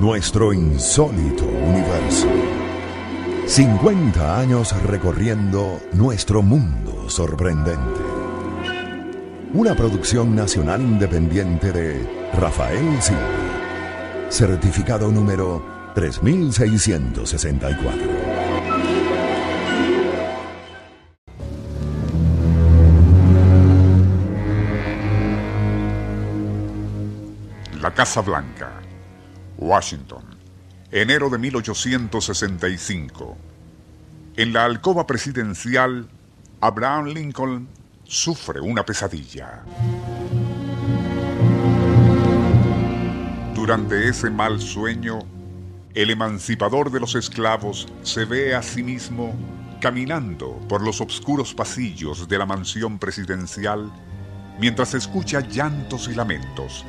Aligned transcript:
Nuestro 0.00 0.52
insólito 0.54 1.44
universo. 1.44 2.26
50 3.46 4.40
años 4.40 4.74
recorriendo 4.84 5.78
nuestro 5.92 6.40
mundo 6.40 7.10
sorprendente. 7.10 8.00
Una 9.52 9.74
producción 9.74 10.34
nacional 10.34 10.80
independiente 10.80 11.70
de 11.70 12.30
Rafael 12.32 13.02
Silva. 13.02 13.20
Certificado 14.30 15.12
número 15.12 15.62
3664. 15.94 18.00
La 27.82 27.92
Casa 27.92 28.22
Blanca, 28.22 28.80
Washington, 29.60 30.24
enero 30.90 31.28
de 31.28 31.36
1865. 31.36 33.36
En 34.36 34.54
la 34.54 34.64
alcoba 34.64 35.06
presidencial, 35.06 36.08
Abraham 36.62 37.08
Lincoln 37.08 37.68
sufre 38.04 38.60
una 38.60 38.84
pesadilla. 38.84 39.62
Durante 43.54 44.08
ese 44.08 44.30
mal 44.30 44.60
sueño, 44.60 45.18
el 45.94 46.08
emancipador 46.08 46.90
de 46.90 47.00
los 47.00 47.14
esclavos 47.14 47.86
se 48.02 48.24
ve 48.24 48.54
a 48.54 48.62
sí 48.62 48.82
mismo 48.82 49.34
caminando 49.78 50.58
por 50.68 50.82
los 50.82 51.02
oscuros 51.02 51.52
pasillos 51.52 52.28
de 52.28 52.38
la 52.38 52.46
mansión 52.46 52.98
presidencial 52.98 53.92
mientras 54.58 54.94
escucha 54.94 55.40
llantos 55.40 56.08
y 56.08 56.14
lamentos 56.14 56.84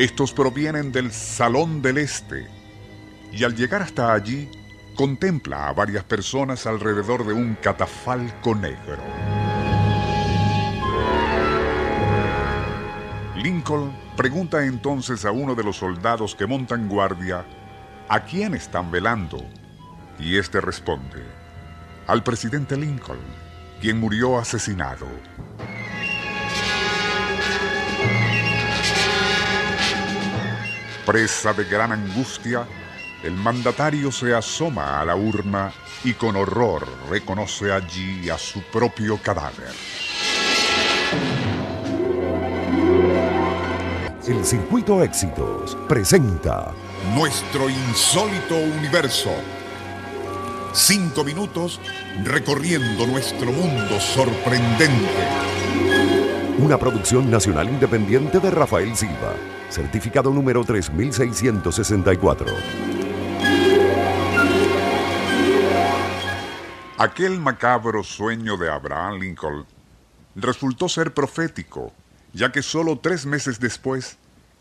estos 0.00 0.32
provienen 0.32 0.92
del 0.92 1.12
Salón 1.12 1.82
del 1.82 1.98
Este 1.98 2.46
y 3.32 3.44
al 3.44 3.54
llegar 3.54 3.82
hasta 3.82 4.14
allí 4.14 4.48
contempla 4.96 5.68
a 5.68 5.74
varias 5.74 6.04
personas 6.04 6.66
alrededor 6.66 7.26
de 7.26 7.34
un 7.34 7.54
catafalco 7.56 8.54
negro. 8.54 8.96
Lincoln 13.36 13.94
pregunta 14.16 14.64
entonces 14.64 15.26
a 15.26 15.32
uno 15.32 15.54
de 15.54 15.64
los 15.64 15.76
soldados 15.76 16.34
que 16.34 16.46
montan 16.46 16.88
guardia 16.88 17.44
a 18.08 18.20
quién 18.20 18.54
están 18.54 18.90
velando 18.90 19.44
y 20.18 20.38
este 20.38 20.62
responde 20.62 21.22
al 22.06 22.24
presidente 22.24 22.74
Lincoln, 22.74 23.20
quien 23.82 24.00
murió 24.00 24.38
asesinado. 24.38 25.06
Presa 31.10 31.52
de 31.52 31.64
gran 31.64 31.90
angustia, 31.90 32.64
el 33.24 33.32
mandatario 33.32 34.12
se 34.12 34.32
asoma 34.32 35.00
a 35.00 35.04
la 35.04 35.16
urna 35.16 35.72
y 36.04 36.12
con 36.12 36.36
horror 36.36 36.86
reconoce 37.10 37.72
allí 37.72 38.30
a 38.30 38.38
su 38.38 38.62
propio 38.62 39.18
cadáver. 39.20 39.72
El 44.24 44.44
Circuito 44.44 45.02
Éxitos 45.02 45.76
presenta 45.88 46.72
Nuestro 47.16 47.68
insólito 47.68 48.54
universo. 48.54 49.32
Cinco 50.72 51.24
minutos 51.24 51.80
recorriendo 52.22 53.04
nuestro 53.08 53.50
mundo 53.50 53.98
sorprendente. 53.98 55.10
Una 56.58 56.78
producción 56.78 57.28
nacional 57.28 57.68
independiente 57.68 58.38
de 58.38 58.50
Rafael 58.52 58.94
Silva 58.94 59.34
certificado 59.70 60.30
número 60.32 60.64
3664. 60.64 62.46
Aquel 66.98 67.40
macabro 67.40 68.04
sueño 68.04 68.56
de 68.58 68.70
Abraham 68.70 69.20
Lincoln 69.20 69.64
resultó 70.34 70.88
ser 70.88 71.14
profético, 71.14 71.94
ya 72.32 72.52
que 72.52 72.62
solo 72.62 72.98
tres 72.98 73.24
meses 73.24 73.58
después, 73.58 74.18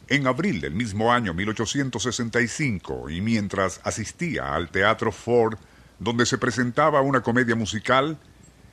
en 0.08 0.26
abril 0.26 0.62
del 0.62 0.74
mismo 0.74 1.12
año 1.12 1.34
1865, 1.34 3.10
y 3.10 3.20
mientras 3.22 3.82
asistía 3.84 4.56
al 4.56 4.70
Teatro 4.70 5.12
Ford, 5.12 5.58
donde 6.00 6.26
se 6.26 6.38
presentaba 6.38 7.02
una 7.02 7.22
comedia 7.22 7.56
musical, 7.56 8.18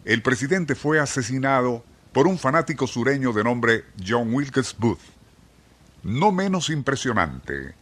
el 0.05 0.23
presidente 0.23 0.77
fue 0.77 1.01
asesinado 1.01 1.85
por 2.13 2.29
un 2.29 2.39
fanático 2.39 2.87
sureño 2.87 3.33
de 3.33 3.43
nombre 3.43 3.85
John 4.07 4.33
Wilkes 4.33 4.77
Booth. 4.79 5.16
No 6.07 6.31
menos 6.31 6.71
impresionante, 6.71 7.75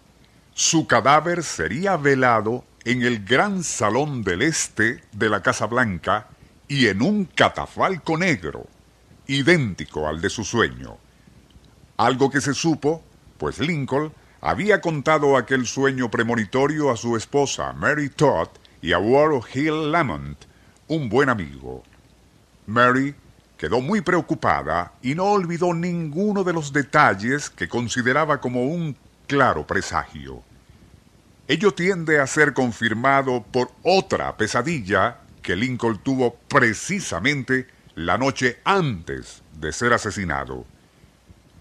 su 0.55 0.87
cadáver 0.87 1.43
sería 1.43 1.99
velado 1.99 2.65
en 2.87 3.03
el 3.03 3.23
gran 3.23 3.63
salón 3.63 4.25
del 4.25 4.41
este 4.41 5.05
de 5.13 5.29
la 5.29 5.43
Casa 5.43 5.67
Blanca 5.67 6.29
y 6.67 6.87
en 6.87 7.03
un 7.03 7.27
catafalco 7.27 8.17
negro, 8.17 8.67
idéntico 9.27 10.09
al 10.09 10.23
de 10.23 10.31
su 10.31 10.43
sueño. 10.43 10.97
Algo 11.99 12.31
que 12.31 12.41
se 12.41 12.55
supo, 12.55 13.05
pues 13.37 13.59
Lincoln 13.59 14.11
había 14.41 14.81
contado 14.81 15.37
aquel 15.37 15.67
sueño 15.67 16.11
premonitorio 16.11 16.91
a 16.91 16.97
su 16.97 17.19
esposa 17.19 17.75
Mary 17.75 18.09
Todd 18.09 18.49
y 18.81 18.95
a 18.95 18.99
Ward 18.99 19.45
Hill 19.53 19.93
Lamont, 19.93 20.39
un 20.89 21.11
buen 21.11 21.29
amigo. 21.29 21.83
Mary 22.65 23.15
quedó 23.57 23.81
muy 23.81 24.01
preocupada 24.01 24.93
y 25.03 25.15
no 25.15 25.25
olvidó 25.25 25.75
ninguno 25.75 26.45
de 26.45 26.53
los 26.53 26.73
detalles 26.73 27.51
que 27.51 27.69
consideraba 27.69 28.41
como 28.41 28.65
un 28.65 28.97
claro 29.27 29.67
presagio. 29.67 30.43
Ello 31.47 31.73
tiende 31.73 32.21
a 32.21 32.27
ser 32.27 32.55
confirmado 32.55 33.45
por 33.53 33.71
otra 33.83 34.37
pesadilla 34.37 35.19
que 35.43 35.57
Lincoln 35.57 35.99
tuvo 35.99 36.37
precisamente 36.49 37.67
la 37.95 38.19
noche 38.19 38.61
antes 38.65 39.43
de 39.53 39.73
ser 39.73 39.93
asesinado. 39.93 40.65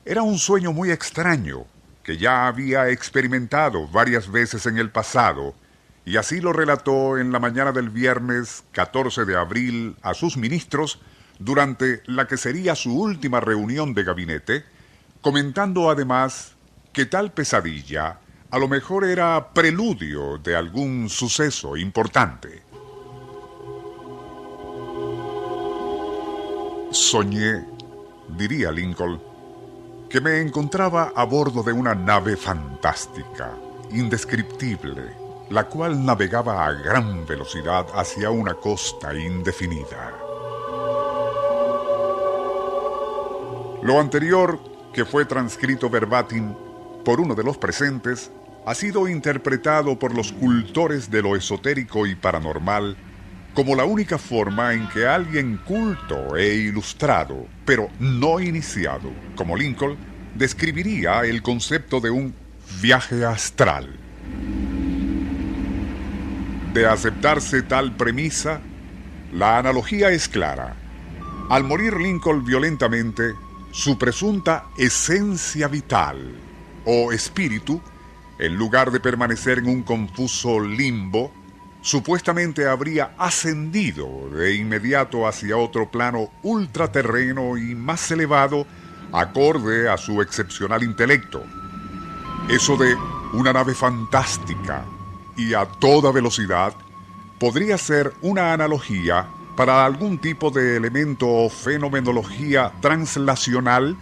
Era 0.06 0.22
un 0.22 0.38
sueño 0.38 0.72
muy 0.74 0.90
extraño 0.90 1.66
que 2.04 2.18
ya 2.18 2.48
había 2.48 2.90
experimentado 2.90 3.88
varias 3.88 4.32
veces 4.32 4.66
en 4.66 4.78
el 4.78 4.90
pasado, 4.90 5.54
y 6.06 6.18
así 6.18 6.42
lo 6.42 6.52
relató 6.52 7.18
en 7.18 7.32
la 7.32 7.40
mañana 7.40 7.72
del 7.72 7.90
viernes 7.90 8.64
14 8.74 9.24
de 9.26 9.38
abril 9.38 9.96
a 10.02 10.14
sus 10.14 10.36
ministros 10.36 11.00
durante 11.40 12.02
la 12.06 12.28
que 12.28 12.38
sería 12.38 12.76
su 12.76 12.98
última 12.98 13.40
reunión 13.40 13.94
de 13.94 14.04
gabinete, 14.04 14.66
comentando 15.22 15.90
además 15.90 16.54
que 16.92 17.06
tal 17.06 17.32
pesadilla 17.32 18.20
a 18.54 18.60
lo 18.60 18.68
mejor 18.68 19.04
era 19.04 19.50
preludio 19.52 20.38
de 20.38 20.56
algún 20.56 21.10
suceso 21.10 21.76
importante. 21.76 22.62
Soñé, 26.92 27.66
diría 28.38 28.72
Lincoln, 28.72 29.20
que 30.08 30.22
me 30.22 30.40
encontraba 30.40 31.14
a 31.16 31.24
bordo 31.24 31.64
de 31.64 31.74
una 31.74 31.96
nave 31.96 32.38
fantástica, 32.38 33.58
indescriptible, 33.90 35.12
la 35.50 35.64
cual 35.64 36.06
navegaba 36.06 36.68
a 36.68 36.74
gran 36.74 37.26
velocidad 37.26 37.88
hacia 37.96 38.30
una 38.30 38.54
costa 38.54 39.16
indefinida. 39.16 40.23
Lo 43.84 44.00
anterior, 44.00 44.62
que 44.94 45.04
fue 45.04 45.26
transcrito 45.26 45.90
verbatim 45.90 46.54
por 47.04 47.20
uno 47.20 47.36
de 47.36 47.44
los 47.44 47.58
presentes, 47.58 48.32
ha 48.66 48.74
sido 48.76 49.10
interpretado 49.10 50.00
por 50.00 50.16
los 50.16 50.32
cultores 50.32 51.12
de 51.12 51.22
lo 51.22 51.36
esotérico 51.36 52.08
y 52.08 52.16
paranormal 52.16 52.96
como 53.54 53.76
la 53.76 53.84
única 53.84 54.18
forma 54.18 54.74
en 54.74 54.88
que 54.88 55.06
alguien 55.06 55.58
culto 55.58 56.38
e 56.38 56.56
ilustrado, 56.56 57.46
pero 57.66 57.90
no 58.00 58.40
iniciado, 58.40 59.12
como 59.36 59.58
Lincoln, 59.58 59.98
describiría 60.34 61.22
el 61.26 61.42
concepto 61.42 62.00
de 62.00 62.10
un 62.10 62.34
viaje 62.82 63.26
astral. 63.26 64.00
De 66.74 66.88
aceptarse 66.88 67.64
tal 67.64 67.98
premisa, 67.98 68.62
la 69.34 69.58
analogía 69.58 70.10
es 70.10 70.30
clara. 70.30 70.78
Al 71.50 71.66
morir 71.66 71.98
Lincoln 71.98 72.46
violentamente, 72.46 73.34
su 73.74 73.98
presunta 73.98 74.66
esencia 74.78 75.68
vital 75.68 76.36
o 76.86 77.12
espíritu, 77.12 77.82
en 78.38 78.56
lugar 78.56 78.92
de 78.92 79.00
permanecer 79.00 79.58
en 79.58 79.68
un 79.68 79.82
confuso 79.82 80.60
limbo, 80.60 81.32
supuestamente 81.82 82.68
habría 82.68 83.16
ascendido 83.18 84.30
de 84.30 84.54
inmediato 84.54 85.28
hacia 85.28 85.58
otro 85.58 85.90
plano 85.90 86.30
ultraterreno 86.44 87.58
y 87.58 87.74
más 87.74 88.12
elevado, 88.12 88.68
acorde 89.12 89.90
a 89.90 89.98
su 89.98 90.22
excepcional 90.22 90.84
intelecto. 90.84 91.44
Eso 92.50 92.78
de 92.78 92.96
una 93.34 93.54
nave 93.54 93.74
fantástica 93.74 94.86
y 95.36 95.56
a 95.56 95.66
toda 95.66 96.12
velocidad 96.12 96.76
podría 97.40 97.80
ser 97.80 98.14
una 98.22 98.54
analogía 98.54 99.28
para 99.56 99.86
algún 99.86 100.18
tipo 100.18 100.50
de 100.50 100.78
elemento 100.78 101.28
o 101.28 101.50
fenomenología 101.50 102.72
translacional 102.82 103.96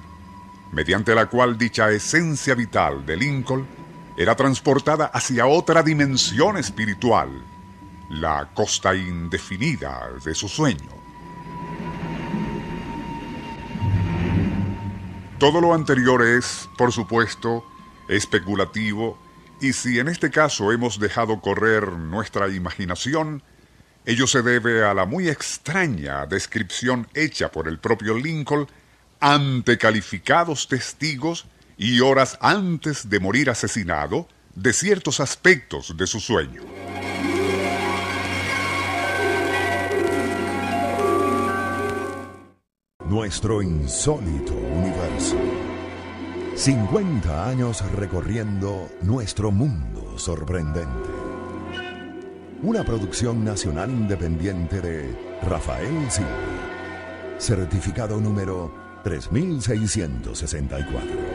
mediante 0.71 1.13
la 1.13 1.25
cual 1.27 1.57
dicha 1.57 1.91
esencia 1.91 2.55
vital 2.55 3.05
de 3.05 3.17
Lincoln 3.17 3.67
era 4.15 4.35
transportada 4.35 5.07
hacia 5.07 5.45
otra 5.45 5.83
dimensión 5.83 6.57
espiritual, 6.57 7.29
la 8.09 8.49
costa 8.53 8.95
indefinida 8.95 10.09
de 10.23 10.35
su 10.35 10.47
sueño. 10.47 11.01
Todo 15.39 15.59
lo 15.59 15.73
anterior 15.73 16.21
es, 16.21 16.69
por 16.77 16.91
supuesto, 16.91 17.65
especulativo 18.07 19.17
y 19.59 19.73
si 19.73 19.99
en 19.99 20.07
este 20.07 20.29
caso 20.29 20.71
hemos 20.71 20.99
dejado 20.99 21.39
correr 21.41 21.91
nuestra 21.93 22.49
imaginación, 22.49 23.43
ello 24.05 24.25
se 24.25 24.41
debe 24.41 24.83
a 24.83 24.93
la 24.93 25.05
muy 25.05 25.29
extraña 25.29 26.25
descripción 26.25 27.07
hecha 27.13 27.51
por 27.51 27.67
el 27.67 27.77
propio 27.77 28.17
Lincoln 28.17 28.67
ante 29.19 29.77
calificados 29.77 30.67
testigos 30.67 31.45
y 31.77 31.99
horas 31.99 32.37
antes 32.41 33.09
de 33.09 33.19
morir 33.19 33.49
asesinado 33.49 34.27
de 34.55 34.73
ciertos 34.73 35.19
aspectos 35.19 35.95
de 35.95 36.07
su 36.07 36.19
sueño. 36.19 36.63
Nuestro 43.05 43.61
insólito 43.61 44.53
universo. 44.53 45.37
50 46.55 47.49
años 47.49 47.83
recorriendo 47.91 48.89
nuestro 49.01 49.51
mundo 49.51 50.17
sorprendente. 50.17 51.10
Una 52.63 52.83
producción 52.83 53.43
nacional 53.43 53.89
independiente 53.89 54.81
de 54.81 55.17
Rafael 55.41 56.11
Silva. 56.11 56.29
Certificado 57.39 58.21
número 58.21 58.71
3664. 59.03 61.30